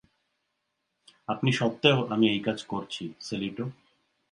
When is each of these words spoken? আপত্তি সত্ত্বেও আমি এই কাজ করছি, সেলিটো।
আপত্তি 1.29 1.51
সত্ত্বেও 1.51 1.97
আমি 2.09 2.25
এই 2.29 2.41
কাজ 2.43 2.59
করছি, 2.63 3.03
সেলিটো। 3.19 3.65